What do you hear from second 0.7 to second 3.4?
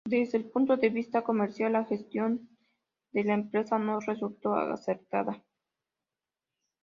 de vista comercial la gestión de la